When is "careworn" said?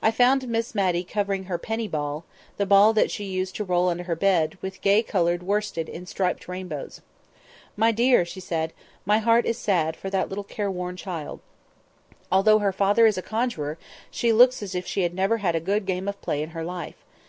10.44-10.96